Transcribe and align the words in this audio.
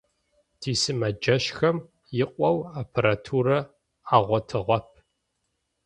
Тисымэджэщхэм 0.59 1.77
икъоу 2.21 2.57
аппаратурэ 2.81 3.59
агъотыгъэп. 4.15 4.87